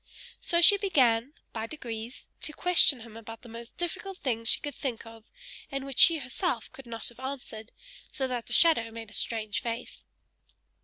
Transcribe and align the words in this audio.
So 0.39 0.61
she 0.61 0.77
began, 0.77 1.35
by 1.53 1.67
degrees, 1.67 2.25
to 2.41 2.53
question 2.53 3.01
him 3.01 3.15
about 3.15 3.43
the 3.43 3.49
most 3.49 3.77
difficult 3.77 4.17
things 4.17 4.49
she 4.49 4.59
could 4.59 4.73
think 4.73 5.05
of, 5.05 5.25
and 5.71 5.85
which 5.85 5.99
she 5.99 6.17
herself 6.17 6.71
could 6.71 6.87
not 6.87 7.07
have 7.09 7.19
answered; 7.19 7.71
so 8.11 8.27
that 8.27 8.47
the 8.47 8.51
shadow 8.53 8.89
made 8.89 9.11
a 9.11 9.13
strange 9.13 9.61
face. 9.61 10.05